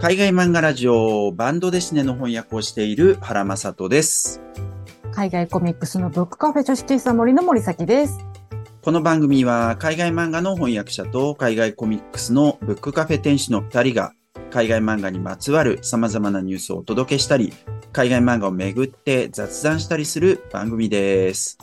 [0.00, 4.40] 海外漫画ラジオバンドデシネの翻訳をしている原正人です。
[5.10, 8.16] 海外コミックスのブックカフェ女子喫茶森の森崎です。
[8.80, 14.12] この番組は海外漫画の翻訳者と海外コミックスのブックカフェ店主の二人が
[14.52, 17.52] 海外漫画にまつわる様々なニュースをお届けしたり、
[17.92, 21.58] 海外漫画をめぐって雑談したりする番組です。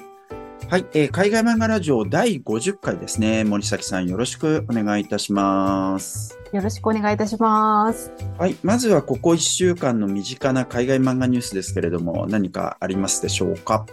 [0.69, 3.45] はい、えー海外漫画ラジオ第50回ですね。
[3.45, 6.37] 森崎さんよろしくお願いいたします。
[6.55, 8.11] よろしくお願いいたします。
[8.37, 8.55] はい。
[8.63, 13.85] まずはここ1週間の身近な海外漫画ニュースですけれども、何かありますでしょうか？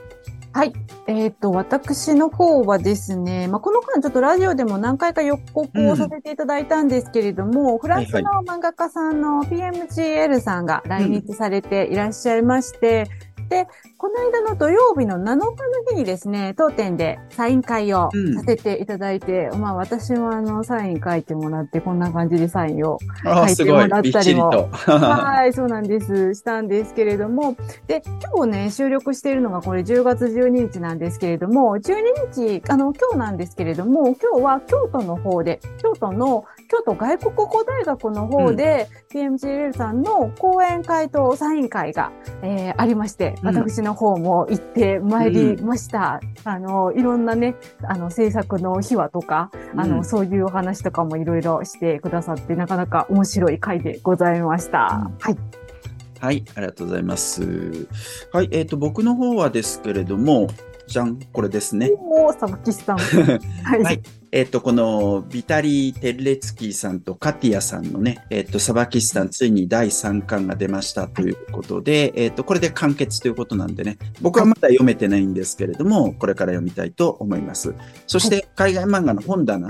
[0.55, 0.73] はい。
[1.07, 13.09] えっ、と、私の方はですね、まあ、この間ちょっとラジオでも何回か予告をさせていただいたんですけれども、フランスの漫画家さんの PMGL さんが来日されていらっしゃいまして、
[13.53, 15.47] で、この間の土曜日の7日の
[15.91, 24.71] 日にですね、当店でサイン会をうんさせていただいて、まあ私もあの、サイン書いてもらって、こんな感じでサインを書いてもらったりも。
[24.73, 26.35] はい、 そうなんです。
[26.35, 27.55] したんですけれども、
[27.87, 28.03] で、
[28.35, 46.21] 今日ね、収録しているのがこれ10月12日なんですけれども、12日、あの、今日なんですけれども、今日は京都の方で、京都の、京都外国語大学の方で、PMGL さんの講演会とサイン会が、えーありまして、うん私の方も行ってまいりました。
[46.45, 47.57] あの、いろんなね、
[47.87, 55.07] あの、制作の秘話とか、あの、うんそういうお話とかもいろいろしてくださって、なかなか面白い回でございました。
[55.07, 55.63] うんはい。
[56.21, 57.89] はい、ありがとうございます。
[58.33, 60.47] はい、えっ、と、僕の方はですけれども、
[60.87, 61.91] じゃん、これですね。
[61.99, 62.99] おー、サバキスさん。
[63.65, 63.83] はい。
[63.83, 64.03] はい
[64.35, 77.75] えっ、と、このビタリー・テルレツキーさんとカティアさんのね、えっ、と、サバキスタンついに第3巻が出ましたということで、えっ、と、これで完結ということなんでね、僕はまだ読めてないんですけれども、これから読みたいと思います。
[78.07, 79.69] そして、海外漫画の本棚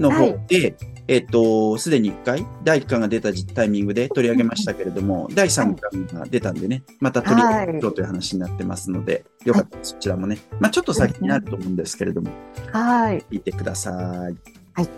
[0.00, 0.74] の方で、
[1.08, 12.30] えっ、と、すでに1回、第1巻が出たタイミングで取り上げましたけれども、第3巻が出たんでね、また取り上げようという話になってますので、よかったらそちらもね、まあちょっと先になると思うんですけれども、
[12.72, 13.24] はい。
[13.30, 13.94] 聞いてください。
[13.94, 14.88] はい。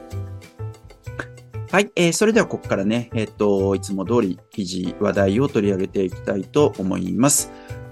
[1.73, 7.51] はい、えーそれではここからね、えっ、と、いつも通り記事、話題を取り上げていきたいと思います。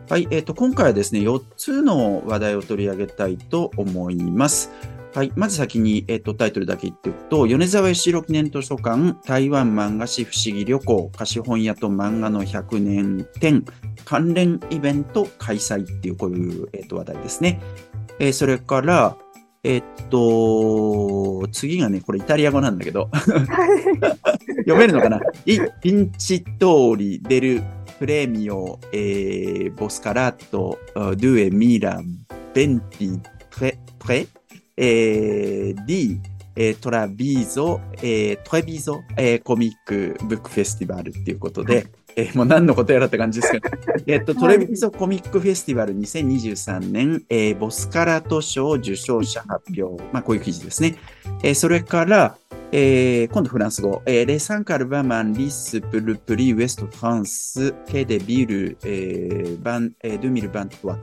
[0.09, 4.71] はい、えっ、と、今回はですね、4つの話題を取り上げたいと思います。
[5.15, 5.33] はい。
[5.37, 13.65] まず先に、えっ、と、タイトルだけ言っておくと、米沢義弘記念図書館、台湾漫画史不思議旅行、貸本屋と漫画の100年展、
[14.07, 17.61] 関連イベント開催っていう、こういう、えっ、と、話題ですね。
[18.19, 19.17] えーそれから、
[19.65, 23.11] えっと、次がね、これイタリア語なんだけど、
[24.65, 25.21] 読めるのかな？
[25.45, 27.63] イピンチトーリデル
[27.99, 32.01] プレミオ、えーボスカラット、ドゥエミラ、
[32.55, 34.27] ベンティ、プレ、プレ、
[34.77, 36.19] えー、ディ、
[36.57, 43.69] えートラビーゾ、えートレビーゾ、えーコミックブックフェスティバルっていうことで、えーもう何のことやらって感じですけど、
[44.07, 50.03] えっと、トレビーゾコミックフェスティバル2023年、えーボスカラト賞受賞者発表。
[50.13, 50.97] まあ、こういう記事ですね。
[51.43, 52.37] えーそれから、
[52.73, 54.03] えー今度フランス語。
[54.07, 60.99] えー、レサンカルバマンリスプルプリウエストフランス、ケデビル、えーバン、えー、ドゥミルバントワ。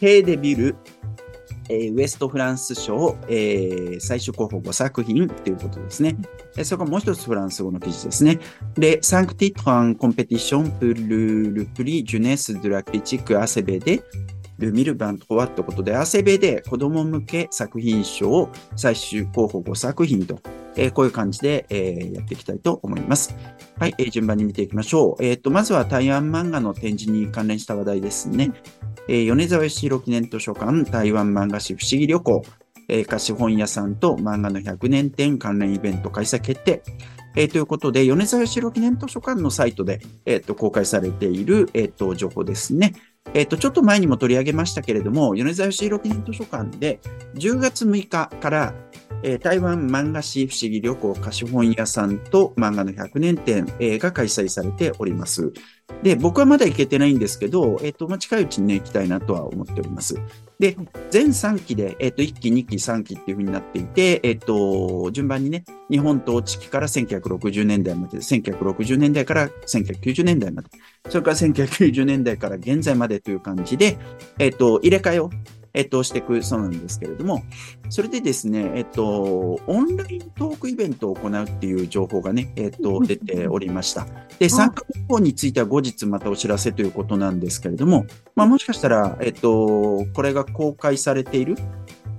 [0.00, 0.76] ケデビル、
[1.68, 6.16] えーウエストフランス賞、えー最終候補5作品ということですね。
[6.56, 8.38] えーそれからもう一つフランス語の記事ですね。
[8.74, 11.66] で、5 titres en compétition pour le, le
[14.58, 20.38] prix jeunesse de la critique ACBD 2023ってことで、ACBD 子供向け作品賞最終候補5作品と、
[20.76, 23.34] えーこういう感じで、えーやっていきたいと思います。
[23.78, 25.24] はい、えー順番に見ていきましょう。
[25.24, 28.52] えっ、と、まずは台湾漫画の展示に関連した話題ですね。
[29.08, 32.42] えー米沢義弘記念図書館台湾漫画史不思議旅行、
[32.88, 36.82] えー貸本屋さんと漫画の100年展関連イベント開催決定。
[37.36, 42.94] えーということで、米沢義弘記念図書館のサイトで、えーと公開されている、えーと情報ですね。
[43.32, 47.00] えっ、と、ちょっと前にも取り上げましたけれども、米沢義弘記念図書館で
[47.34, 48.74] 10月6日から、
[49.22, 55.52] えー台湾漫画史不思議旅行貸本屋さんと漫画の100年展、えーが開催されております。
[56.02, 60.16] で、僕はまだ行けてないんですけど、えっ、と、まあ、近いうちにね、行きたいなとは思っております。
[60.58, 60.76] で、
[61.10, 70.68] 全3期で、えっ、と、1期、2期、3期っていうふうになっていて、えっ、と、順番にね、日本統治期から1960年代まで、1960年代から1990年代まで、
[71.08, 73.98] それから1990年代から現在までという感じで、
[74.38, 75.30] えっ、と、入れ替えを、
[75.74, 77.42] えっ、と、していくそうなんですけれども、
[77.90, 84.06] それでですね、えっ、と、オンライントークイベントを行うっていう情報がね、えっ、と、出ておりました。
[84.38, 88.06] で、参加方法については後日またお知らせということなんですけれども、
[88.36, 91.56] まあ、もしかしたら、えっ、と、これが公開されている、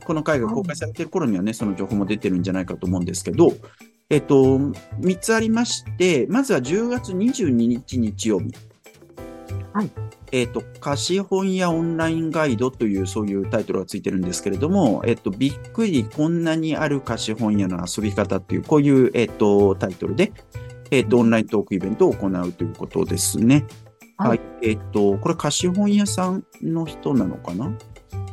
[0.05, 3.53] この回が公開されている頃にはね、その情報も出てるんじゃないかと思うんですけど、
[4.09, 4.35] えっと、
[4.99, 8.53] 3つありまして、まずは10月22日日曜日。
[9.73, 9.89] はい。
[10.31, 20.33] えっと、貸本屋オンラインガイドというそういうタイトルがついてるんですけれども、えっと、びっくりこんなにある貸本屋の遊び方っていう、こういう、えっと、タイトルで、
[20.91, 23.65] えっと、オンライントークイベントを行うということですね。
[24.17, 24.41] はいはい。
[24.61, 27.77] えっと、これ貸本屋さんの人なのかな？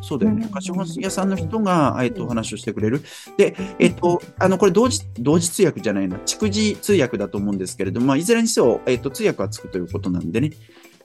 [0.00, 0.52] そうだよねうん。
[0.52, 3.02] 貸本屋さんの人が、えっと、お話をしてくれる。
[3.36, 10.50] で、えっと、あの、これ同時、同時通訳じゃないな、逐次通訳だと思うんですけれども、まあ、いずれにせよ、えっと、通訳はつくということなんでね、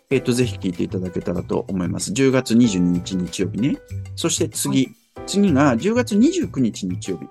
[0.09, 2.11] えっと、ぜひ聞いていただけたらと思います。
[2.13, 3.77] 10月22日日曜日ね。
[4.15, 4.95] そして次、
[5.25, 7.25] 次が10月29日日曜日。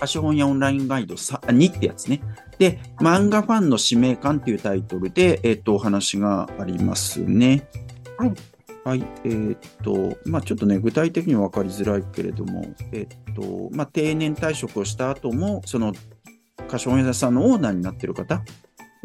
[0.00, 2.22] 貸本屋オンラインガイドさ2ってやつね。
[2.58, 7.68] で、漫画ファンの使命感っていうタイトルで、えっと、お話がありますね。
[8.16, 8.32] はい。
[8.84, 9.04] はい。
[9.24, 15.92] えーっと、まあちょっとね、具体的には分かりづらいけれども、えっと、まあ定年退職をした後も、その、
[16.68, 18.42] 貸本屋さんのオーナーになってる方、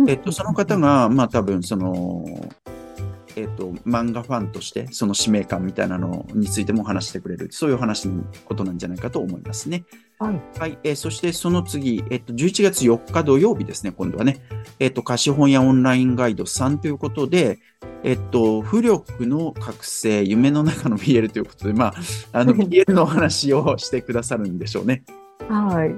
[0.08, 2.26] えっと、その方が、まあ多分、その、
[3.36, 9.86] えっと、漫画ファンとして、その使命感みたいなのについても話してくれる、そういうお話のことなんじゃないかと思いますね。
[10.20, 10.42] はい。
[10.60, 10.78] はい。
[10.84, 14.42] えーそしてその次、えっと、11月4日土曜日ですね、今度はね。
[14.80, 17.60] えっと、貸本屋オンラインガイド3ということで、
[18.04, 21.94] えっと、浮力の覚醒、夢の中の BL ということで、まあ、
[22.34, 25.04] あの、 BL のお話をしてくださるんでしょうね。
[25.50, 25.96] はい。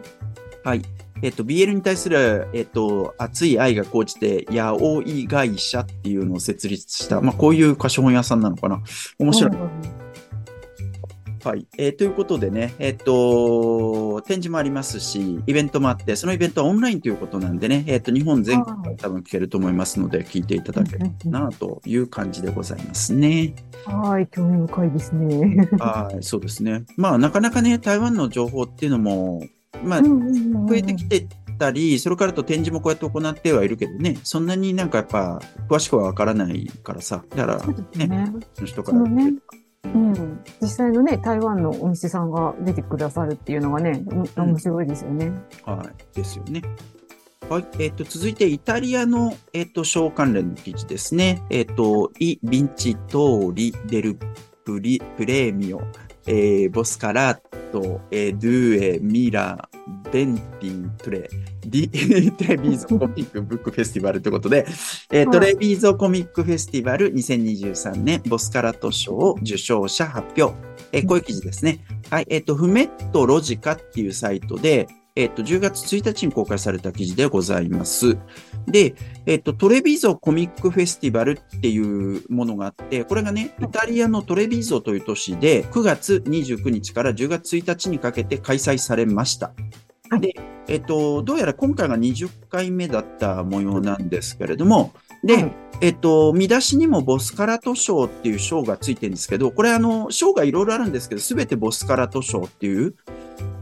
[0.63, 0.81] はい。
[1.21, 8.81] えっと、BL に対する、えっと、熱い愛が高じて、八百会社っていうのを設立した、まあ、こういう貸本屋さんなのかな。
[9.19, 10.05] 面白い。
[11.45, 11.67] はい。
[11.77, 23.53] えーということでね、えっ、と、展示もありますし、イベントもあって、そのイベントはオンラインということなんでね、えっ、と、日本全国から多分聞けると思いますので、聞いていただければなという感じでございますね。
[23.85, 24.27] はい。
[24.27, 25.69] 興味深いですね。
[25.77, 26.83] はい、そうですね。
[26.97, 29.43] まあ、なかなかね、台湾の情報っていうのも、
[29.85, 31.27] まあ、増えてきて
[31.57, 35.39] たり、それからと展示もこうやって行ってはいるけどね、そんなになんかやっぱ、
[35.69, 38.33] 詳しくはわからないからさ、だからね、ね。
[38.53, 40.39] その人からうん。
[40.61, 44.03] 実際のね、台湾のお店さんが出てくださるっていうのがね、
[44.37, 45.31] お面白いですよね。
[45.63, 46.61] はい、ですよね。
[47.49, 47.65] はい。
[47.79, 51.43] えっ、と、続いて、イタリアの、えっ、と、小関連の記事ですね。
[51.51, 54.17] えっ、と、イ・ヴィンチトーリ・デル・
[54.65, 55.81] プリ・プレーミオ、
[56.27, 57.39] えーボスカラッ
[57.71, 59.69] ト、えードゥエ、ミラ、
[60.11, 61.29] ベンティン、トレ、
[61.65, 64.65] ディ、 テレビーゾコミックブックフェスティバルということで、
[65.11, 70.55] えーはいトレビーゾコミックフェスティバル2023年ボスカラット賞受賞者発表。
[70.91, 71.79] えーこういう記事ですね。
[72.09, 72.27] はい。
[72.29, 78.17] えっ、と、フメットロジカっていうサイトで、えっ、と、10月1日に公開された記事でございます。
[78.67, 78.95] で、
[79.25, 89.53] えっ、と、トレビーゾコミックフェスティバルっていうものがあって、これがね、イタリアのトレビーゾという都市で、9月29日から10月1日にかけて開催されました。
[90.09, 90.35] はいで、
[90.67, 102.95] えっ、と、どうやら今回が20回目だった模様なんですけれども、で、はいえっと、見出しにもボスカラト賞っていう賞がついてるんですけど、これあの、賞がいろいろあるんですけど、すべてボスカラト賞っていう、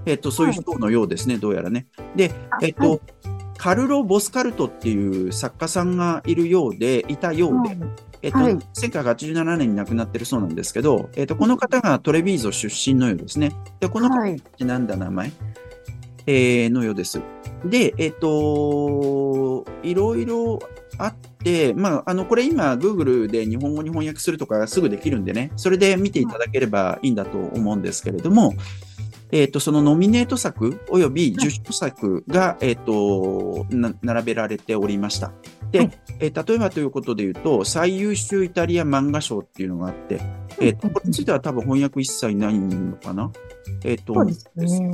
[0.05, 1.87] えっと、そういう賞のようですね、どうやらね。
[2.15, 3.01] で、えっと、はい
[3.63, 7.77] カルロ・ボスカルトっていう作家さんがいるようで、いたようで、
[8.21, 13.53] えっと、はい1987年に亡くなってるそうなんですけど、えっと、この方がトレビーゾ出身のようですね。
[13.79, 14.41] で、この方はい。
[14.59, 15.31] なんだ名前？
[16.25, 17.21] えーのようです。
[17.63, 20.59] で、えっ、と、いろいろ
[20.97, 28.53] あって、まあ、あの、これ今、Google で日本語に翻訳するとかすぐできるんでね、それで見ていただければいいんだと思うんですけれども、
[29.35, 35.31] えっ、と、そのノミネート作および受賞作が、えっ、とな、並べられておりました。
[35.71, 40.21] で、はいえー例えばということで言うと、最優秀イタリア漫画賞っていうのがあって、
[40.61, 43.31] えっ、と、これについては多分翻訳一切ないのかな？
[43.83, 44.89] えっ、と、そうですね。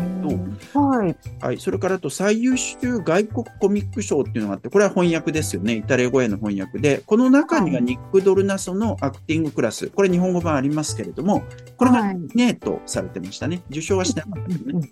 [0.73, 1.17] はい。
[1.41, 1.59] はい。
[1.59, 5.75] それからあと最優秀外国コミック賞っていうのがあって、これは翻訳ですよね。
[5.75, 11.43] イタリア語への翻訳で、この中にははいニック・ドルナソのアクティングクラス、これ日本語版ありますけれども、
[11.77, 13.61] これがネートされてましたね。
[13.69, 14.91] 受賞はしてなかったけどね。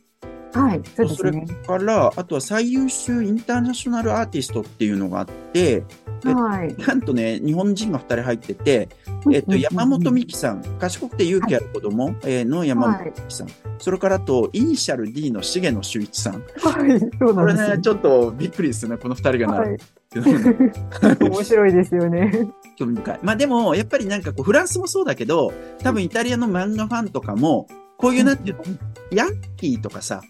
[0.54, 0.82] はい。
[0.96, 1.46] そうでそれすね。
[1.66, 5.84] から、あとは最優秀インターナショナルアーティストっていうのがあって、え
[6.24, 6.76] はい。
[6.78, 8.90] なんとね、日本人が2人入ってて、
[9.32, 13.48] えっと、山本美樹さん、賢くて勇気ある子供えーの山本美樹さん、
[13.80, 16.34] それからあと、イニシャル D の重野修一さん。
[16.34, 17.00] はい。
[17.00, 19.80] そうこれなんですよね、ちょっとびっくりですね、この2人が並はい。
[21.20, 22.48] 面白いですよね。
[22.78, 23.20] 興味深い。
[23.24, 28.64] まあでも、やっぱりなんかこう、フランスもそうだけど、多分イタリアの漫画ファンとかも、こういうなんていうの、
[29.12, 30.22] ヤンキーとかさ、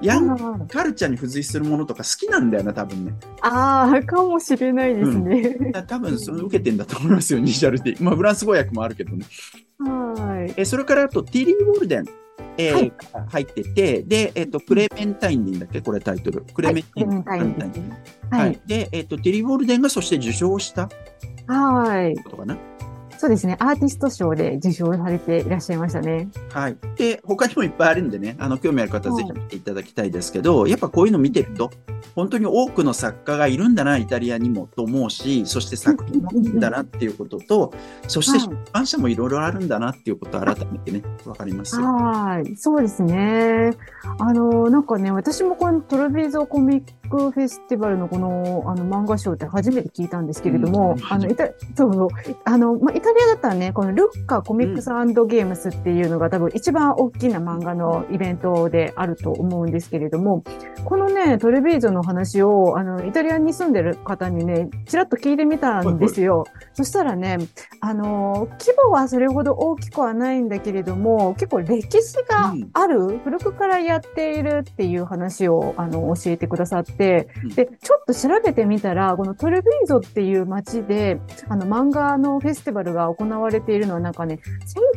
[0.00, 3.14] ヤンカルチャーに付随するものとか好きなんだよな、多分ね。
[3.42, 5.42] ああ、かもしれないですね。
[5.42, 7.96] だから多分それ受けてんだと思いますよ、イニシャル D。
[8.00, 9.24] まあフランス語訳もあるけどね。
[9.80, 10.54] はい。
[10.56, 12.04] えそれからあと、ティリー・ウォルデン。
[12.60, 12.92] えーはい
[13.28, 15.80] 入ってて、で、えっ、と、クレメンタインでいいんだっけ？
[15.80, 16.42] これタイトル。
[16.52, 17.08] クレメンタイン。
[17.24, 18.58] はいははいい。。
[18.66, 20.88] で、えっ、と、テリー・ウォルデンがそして受賞した
[21.46, 22.16] はい。
[22.24, 22.56] ことかな。
[23.18, 23.56] そうですね。
[23.58, 26.28] アーティスト賞で受賞されていらっしゃいましたね。
[26.52, 26.76] はい。
[26.96, 31.70] で、他にもいっぱいあるんでね、あの、興味ある方ははいぜひ見ていただきたいですけど、やっぱこういうの見てると、
[32.14, 37.72] 本当に多くの作家がいるんだな、イタリアにもと思うし、そして作品もいいんだなっていうことと、
[38.06, 41.82] そしてはい出版社もいろいろあるんだなっていうことを改めてね、わかりますよ。
[41.82, 42.56] はい。
[42.56, 43.72] そうですね。
[44.18, 52.08] あの、なんかね、私もこのトルビーゾコミックフェスティバルのこの、あの、漫画賞って初めて聞いたんですけれども、うんあの、イタ、そうそう、
[52.44, 60.42] あの、まあ、イタリアだったらね、このルッカコミックスゲームスっていうのが多分一番大きな漫画のイベントであると思うんですけれども、
[60.84, 66.44] このね、トレビーゾの話を、あの、イタリアに住んでる方にね、ちらっと聞いてみたんですよ。
[66.72, 67.38] そしたらね、
[67.80, 77.48] あの、規模はそれほど大きくはないんだけれども、結構歴史がある、古くからやっているっていう話を、あの、教えてくださって、うん。
[77.50, 84.40] で、ちょっと調べてみたら、このトレビーゾっていう街で、あの、漫画のフェスティバルが行われているのはなんかね、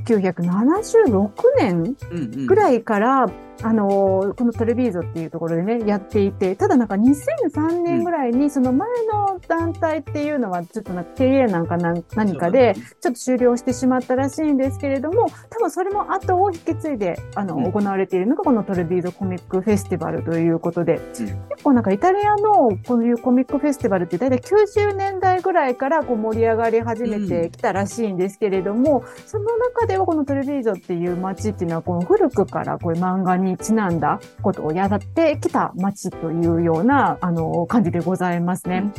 [0.09, 2.45] 1976年うんうん。
[2.47, 3.27] ぐらいから、
[3.63, 12.03] あの、このトレビーゾっていうところでね、やっていて、ただなんか2003年ぐらいに、その前の団体っていうのは、ちょっとなんか経営なんか何
[12.37, 17.71] かで、ちょっと終了してしまったらしいんですけれども、多分それも後を引き継いで、あの、うん。
[17.71, 21.01] 行われているのがこのトレビーゾコミックフェスティバルということで、うん。
[21.11, 38.91] 結構なんかイタリアのこういうコミックフェスティバルって大体90年代ぐらいからこう盛り上がり始めてきたらしいんですけれども、その中ではこのトレビーゾっていう街っていうのはこの古くからこういう漫画にちなんだことをやってきた街というようなあの感じでございますね。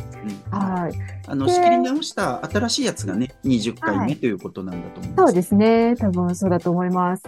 [0.51, 0.93] うんはい。
[1.33, 5.23] あの、で仕切り直した新しいやつがね、20回はい目ということなんだと思います。
[5.25, 5.95] そうですね。
[5.97, 7.23] 多分そうだと思います。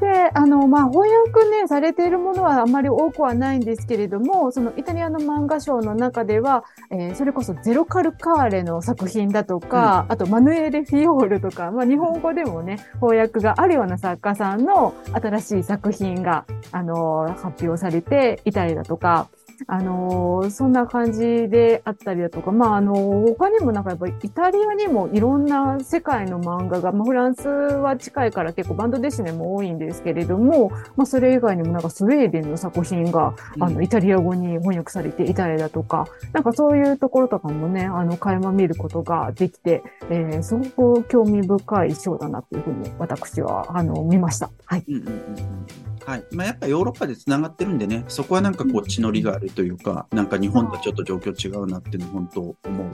[0.00, 19.28] で、あの、まあ、翻訳ね、されているものはあまり多くはないんですけれども、そのイタリアの漫画賞の中では、えーそれこそゼロカルカーレの作品だとか、あとマヌエレ・フィオールとか、まあ、日本語でもね、翻訳があるような作家さんの新しい作品が、あの、発表されていたりだとか、
[19.66, 44.50] あのーそんな感じであったりだとか、まあ、あのー他にもなんかやっぱりイタリアにもいろんな世界の漫画が、まあ、フランスは近いから結構バンドデシネも多いんですけれども、まあ、それ以外にもなんかスウェーデンの作品が、うんあの、イタリア語に翻訳されていたりだとか、なんかそういうところとかもね、あの、垣間見ることができて、えーすごく興味深い章だなっていうふうに私は、あの、見ました。
[44.64, 44.84] はい。
[44.88, 46.24] うんうんうんうんはい。
[46.32, 52.90] まあ、やっぱヨーロッパで繋がってるんでね、そこはなんかこう血のりがあるというか、なんか日本とちょっと状況違うなっていうのは本当思う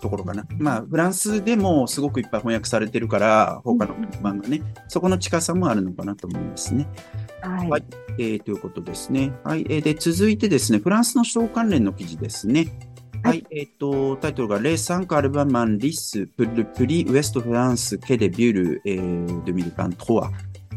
[0.00, 0.46] ところかな。
[0.56, 6.86] まあ、フランスでもすごくいっぱい翻訳されてるから、他の漫画ね、そこの近さもあるのかなと思いますね。
[7.40, 7.68] はい。
[7.70, 7.84] はい
[8.18, 9.32] えーということですね。
[9.42, 9.66] はい。
[9.68, 12.68] えーで、続いてですね、フランスの賞関連の記事ですね。
[13.24, 13.44] はい。
[13.50, 20.30] えっ、と、タイトルが、レーサンカアルバマンリスプルプリウエストフランスケデビュル、えー、ントワ。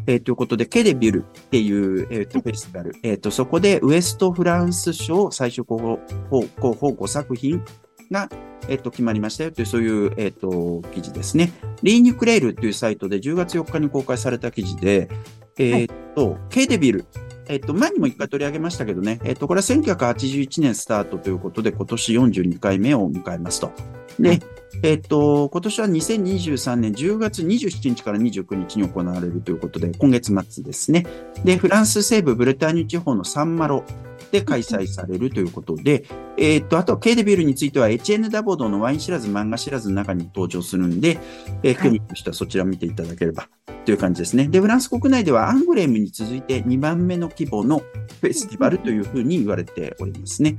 [0.07, 2.95] えーということで、ケデビュルっていう、えーと、フェスティバル。
[3.03, 7.63] えっ、と、そこでウエストフランス賞最終候補、候候補5作品
[8.11, 8.29] が、
[8.67, 11.53] えっ、と、決まりましたよという、そういう、えっ、と、記事ですね。
[11.81, 15.09] リーニュクレールっていうサイトで10月4日に公開された記事で、
[15.57, 17.05] えっ、と、ケデビル。
[17.47, 23.71] えっ、と、前にも一回取り上げましたけどね、えっ、と、これは1981年スタートということで、今年42回目を迎えますと。
[24.19, 24.41] で、はい
[24.83, 31.05] えっ、と、今年は2023年10月27日から29日に行われるということで、今月末ですね。
[31.43, 33.83] で、フランス西部ブレターニュ地方のサンマロ
[34.31, 36.05] で開催されるということで、
[36.37, 41.19] えっ、と、あとはケーデビルについては、エチエヌ・ダボードのワイン知らず漫画知らずの中に登場するんで、
[41.63, 43.47] え興味の人はそちらを見ていただければ
[43.85, 44.47] という感じですね。
[44.47, 50.57] で、フランス国内ではアングレームに続いて2番目の規模のフェスティバルというふうに言われておりますね。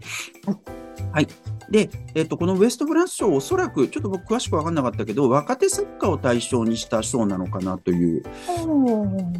[1.12, 1.28] はい。
[1.70, 8.22] で、えっ、と、このウエストフランス賞、おそらく、ちょっと僕詳しくわかんなかったけど、若手作家を対象にした賞なのかなという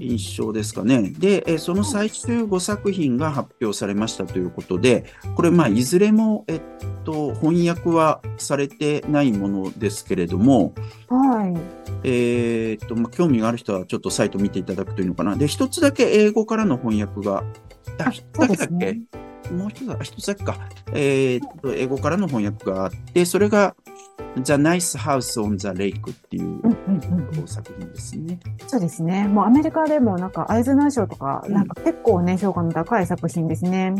[0.01, 1.11] 印象ですかね。
[1.11, 5.05] で、えーその最終5作品が発表されましたということで、
[5.35, 6.61] これ、まあ、いずれも、えっ
[7.05, 10.75] と、翻訳はされてないものですけれども、
[11.09, 11.55] はい。
[12.05, 15.35] えーっと、まあ、興味がある人はちょっとサイト見ていただくといいのかな。
[15.35, 17.43] で、一つだけ英語からの翻訳が、
[17.99, 18.23] だけ
[18.57, 19.01] だっけ、
[19.53, 20.57] もう一つ一つだけか。
[20.93, 23.75] えーっと、英語からの翻訳があって、それが
[24.37, 26.61] The Nice House on the Lake っていう
[27.47, 28.39] 作品ですね。
[28.67, 29.27] そうですね。
[29.29, 33.95] もうアメリカでもなんかアイズナー賞とか、うんなんか結構ね、評価の高い作品ですね。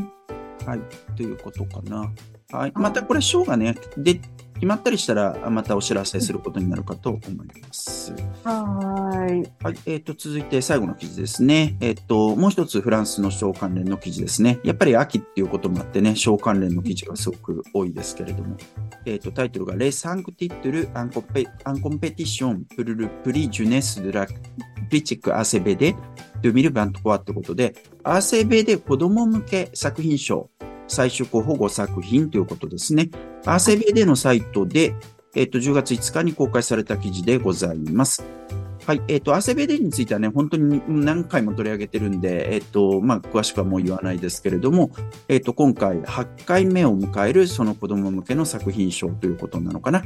[0.67, 0.81] はい。
[1.17, 2.11] ということかな。
[2.57, 2.73] はい。
[2.75, 4.21] またこれ、賞がね、で、
[4.57, 8.15] 決まったりしたら、またお知らせすることになるかと思います。
[8.43, 9.63] はい。
[9.63, 9.77] はい。
[9.85, 11.77] えっ、ー、と、続いて最後の記事ですね。
[11.81, 14.59] えっ、ー、と、もう一つフランスの賞関連の記事ですね。
[14.65, 18.57] やっぱり秋っていうこともあってね、賞関連の記事がすごく多いですけれども。
[19.05, 24.33] えっ、ー、と、タイトルが、レサンクティットル・アンコペアンコンペティション・プルル・プリ・ジュネス・ドラ・プ
[24.91, 25.95] リチック・アセベデ・
[26.41, 30.49] ドゥミル・バントコアってことで、アセベデ子供向け作品賞
[30.89, 33.11] 最終候補作品ということですね。
[33.45, 34.95] アーセベでのサイトで、
[35.35, 38.25] えっ、と、10月5日に公開された記事でございます。
[38.87, 39.03] はい。
[39.09, 44.93] えっ、ー、と、アセベデについてはね、本当に何回も取り上げてるんで、えっ、ー、と、まあ、詳しくはもう言わないですけれども、
[45.27, 50.05] えっ、ー、と、今回8回目を迎えるその子供向けの作品賞ということなのかな。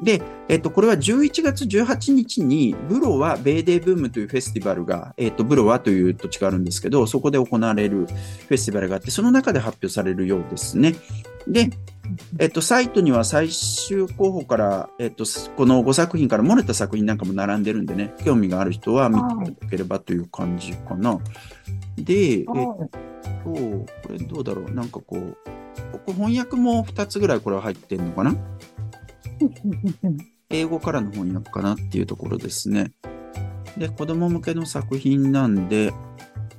[0.00, 10.94] で、えっ、と、これは11月18日に、ブロワベーデーブームというフェスティバルが、えっ、と、ブロワという土地があるんですけど、そこで行われるフェスティバルがあって、その中で発表されるようですね。
[11.46, 11.70] で、
[12.38, 15.24] えっと、サイトには最終候補から、えっと、
[15.56, 21.18] この5作品から漏れた作品なんかも並んでるんでね、興味がある人は見ていただければという感じかな。
[21.96, 22.52] で、えっと、
[23.44, 25.36] これどうだろうなんかこう、
[25.92, 28.34] ここ翻訳も2つぐらいこれは入ってんのかな？
[30.50, 32.92] 英語からの翻訳かなっていうところですね。
[33.76, 35.92] で、子供向けの作品なんで、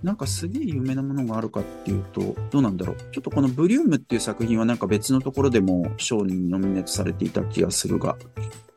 [0.03, 2.97] なんかすげえ有名なものがあるかっていうと、どうなんだろう。
[3.11, 8.15] ちょっとこのブリュームっていう作品はなんか別のところでも賞にノミネートされていた気がするが。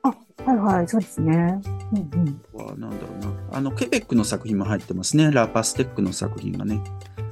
[0.03, 0.09] あ、
[0.45, 1.61] はいはい、そうですね。
[1.93, 2.21] うん
[2.55, 2.65] うん。
[2.67, 3.59] は、なんだろうな。
[3.59, 5.31] あの、ケベックの作品も入ってますね。
[5.31, 6.81] ラーパステックの作品がね。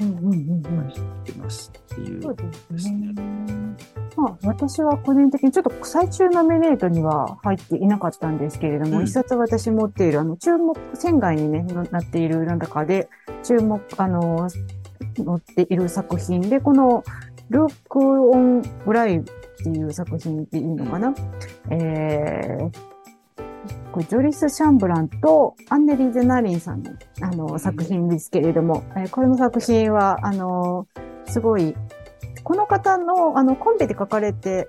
[0.00, 0.62] うんうんうんうん。
[0.62, 3.14] 入ってますっていうですね。
[4.16, 13.08] まあ、私は個人的にちょっと最終ノミネートには入っていなかったんですけれども、うん、一冊私持っている、あの、注目、線外にね、なっているなんだかで、
[13.42, 14.56] 注目、あの、載
[15.36, 17.04] っている作品で、この、
[17.50, 19.26] ルックオンブライブっ
[19.62, 21.14] ていう作品っていいのかな、うん、
[21.70, 26.92] えー、ジョリス・シャンブランとアンネリーゼ・ナリンさんの
[27.22, 30.86] あの作品ですけれども、えー、これの作品は、あの、
[31.26, 31.74] すごい
[32.46, 34.68] この方の、あの、コンペで書かれて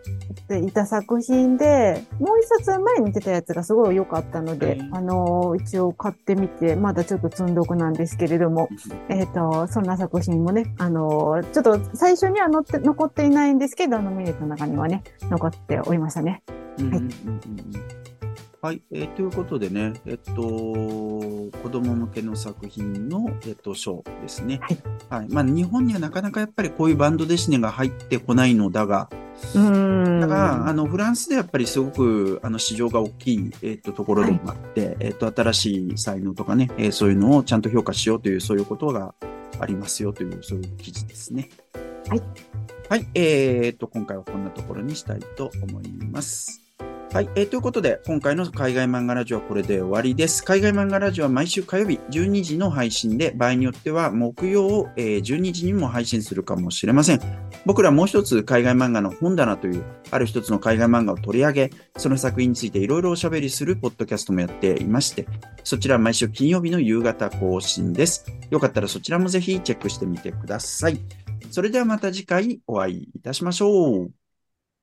[0.65, 8.67] いた作品で、もう一冊前に出たやつがすごい良かったので、あの、一応買ってみて、まだちょっと積んどくなんですけれども、
[9.09, 16.41] えっ、と、そんな作品もね、あの、ちょっと最初には載って、残っていないんですけど、あの、ミネットの中にはね、残っておりましたね。
[16.79, 18.06] はい。
[18.59, 24.59] はい、えー、ということでね、えっと、子供向けの作品の、えっと、賞ですね。
[24.61, 24.77] はい。
[25.09, 25.27] はい。
[25.29, 29.09] まあ、日本にはなかなかやっぱりこういうバンドデシネが入ってこないのだが、
[29.53, 39.13] うんだから、あの、フランスでやっぱりすごく、あの、市場が大きい、えっと、ところでもあって、はい、えっと、新しい才能とかね、えー、そういうのをちゃんと評価しようという、そういうことが
[39.59, 41.49] ありますよという、そういう記事ですね。
[42.09, 42.21] はい。
[42.89, 46.66] はい、えー、っと、今回はこんなところにしたいと思います。
[47.13, 50.43] はい、えー、ということで、今回の海外漫画ラジオはこれで終わりです。
[50.43, 57.21] 海外漫画ラジオは毎週火曜日12時の配信で、場合によっては木曜を、えー、12時にも配信するかもしれません。
[57.65, 65.27] 僕らもう一つ海外漫画の本棚という、ある一つの海外漫画を取り上げ、その作品についていろいろおしゃべりするポッドキャストもやっていまして、
[65.63, 68.25] そちら毎週金曜日の夕方更新です。
[68.49, 70.99] よかったらそちらもぜひチェックしてみてください。
[71.51, 74.05] それではまた次回お会いいたしましょう。
[74.05, 74.09] あ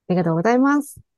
[0.09, 1.14] りがとうございます。